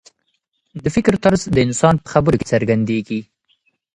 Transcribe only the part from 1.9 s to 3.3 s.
په خبرو کې څرګندېږي.